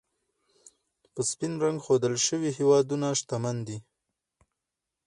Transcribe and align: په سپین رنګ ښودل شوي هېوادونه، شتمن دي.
په 1.13 1.21
سپین 1.29 1.53
رنګ 1.63 1.77
ښودل 1.85 2.15
شوي 2.27 2.49
هېوادونه، 2.57 3.07
شتمن 3.19 3.57
دي. 3.67 3.77